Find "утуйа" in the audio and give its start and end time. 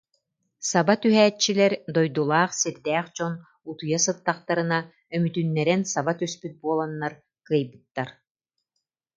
3.69-3.99